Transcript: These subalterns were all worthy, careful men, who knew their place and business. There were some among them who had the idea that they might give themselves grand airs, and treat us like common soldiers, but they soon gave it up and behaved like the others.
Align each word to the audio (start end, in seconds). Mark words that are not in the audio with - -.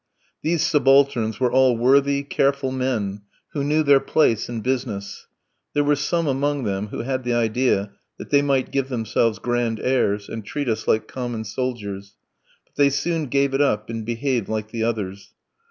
These 0.41 0.65
subalterns 0.65 1.39
were 1.39 1.51
all 1.51 1.77
worthy, 1.77 2.23
careful 2.23 2.71
men, 2.71 3.21
who 3.53 3.63
knew 3.63 3.83
their 3.83 3.99
place 3.99 4.49
and 4.49 4.63
business. 4.63 5.27
There 5.75 5.83
were 5.83 5.95
some 5.95 6.25
among 6.25 6.63
them 6.63 6.87
who 6.87 7.01
had 7.03 7.23
the 7.23 7.35
idea 7.35 7.91
that 8.17 8.31
they 8.31 8.41
might 8.41 8.71
give 8.71 8.89
themselves 8.89 9.37
grand 9.37 9.79
airs, 9.79 10.27
and 10.27 10.43
treat 10.43 10.67
us 10.67 10.87
like 10.87 11.07
common 11.07 11.43
soldiers, 11.43 12.15
but 12.65 12.73
they 12.77 12.89
soon 12.89 13.27
gave 13.27 13.53
it 13.53 13.61
up 13.61 13.91
and 13.91 14.03
behaved 14.03 14.49
like 14.49 14.71
the 14.71 14.83
others. 14.83 15.35